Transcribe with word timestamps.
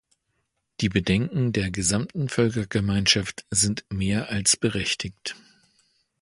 Die 0.79 0.89
Bedenken 0.89 1.53
der 1.53 1.69
gesamten 1.69 2.27
Völkergemeinschaft 2.27 3.45
sind 3.51 3.85
mehr 3.91 4.31
als 4.31 4.57
berechtigt. 4.57 5.35